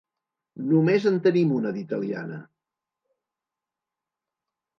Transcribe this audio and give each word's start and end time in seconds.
Només 0.69 1.03
en 1.09 1.19
tenim 1.27 1.51
una, 1.57 1.73
d'italiana. 1.75 2.41